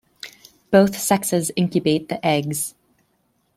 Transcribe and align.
Both 0.71 0.97
sexes 0.97 1.51
incubate 1.55 2.09
the 2.09 2.25
eggs. 2.25 2.73